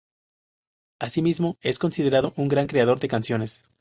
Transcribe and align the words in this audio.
Asimismo, 0.99 1.59
es 1.61 1.77
considerado 1.77 2.33
un 2.35 2.47
gran 2.47 2.65
creador 2.65 2.99
de 2.99 3.07
canciones. 3.07 3.63